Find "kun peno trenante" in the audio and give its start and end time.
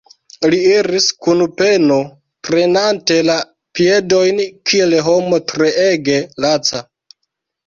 1.25-3.19